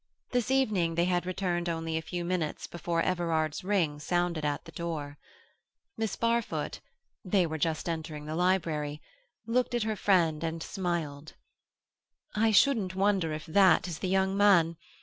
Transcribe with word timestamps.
This 0.31 0.49
evening 0.49 0.95
they 0.95 1.05
had 1.05 1.27
returned 1.27 1.69
only 1.69 1.95
a 1.95 2.01
few 2.01 2.25
minutes 2.25 2.65
before 2.65 3.03
Everard's 3.03 3.63
ring 3.63 3.99
sounded 3.99 4.43
at 4.43 4.65
the 4.65 4.71
door. 4.71 5.19
Miss 5.95 6.15
Barfoot 6.15 6.79
(they 7.23 7.45
were 7.45 7.59
just 7.59 7.87
entering 7.87 8.25
the 8.25 8.33
library) 8.35 8.99
looked 9.45 9.75
at 9.75 9.83
her 9.83 9.95
friend 9.95 10.43
and 10.43 10.63
smiled. 10.63 11.35
"I 12.33 12.49
shouldn't 12.49 12.95
wonder 12.95 13.31
if 13.31 13.45
that 13.45 13.87
is 13.87 13.99
the 13.99 14.09
young 14.09 14.35
man. 14.35 14.75